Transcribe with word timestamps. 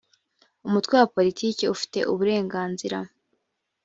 umutwe 0.67 0.93
wa 0.99 1.07
politiki 1.15 1.63
ufite 1.75 1.99
uburenganzira 2.11 2.99